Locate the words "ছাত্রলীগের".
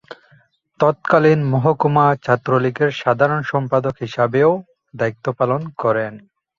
2.25-2.91